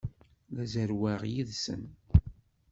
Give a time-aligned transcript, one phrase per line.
[0.55, 1.83] La zerrweɣ yid-sen.